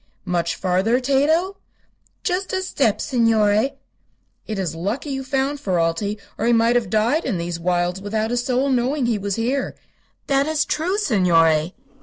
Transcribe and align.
"Much 0.25 0.55
farther, 0.55 0.99
Tato?" 0.99 1.57
"Just 2.23 2.53
a 2.53 2.63
step, 2.63 2.99
signore." 2.99 3.75
"It 4.47 4.57
is 4.57 4.73
lucky 4.73 5.11
you 5.11 5.23
found 5.23 5.59
Ferralti, 5.59 6.19
or 6.39 6.47
he 6.47 6.53
might 6.53 6.75
have 6.75 6.89
died 6.89 7.23
in 7.23 7.37
these 7.37 7.59
wilds 7.59 8.01
without 8.01 8.31
a 8.31 8.37
soul 8.37 8.69
knowing 8.71 9.05
he 9.05 9.19
was 9.19 9.35
here." 9.35 9.75
"That 10.25 10.47
is 10.47 10.65
true, 10.65 10.97
signore." 10.97 11.75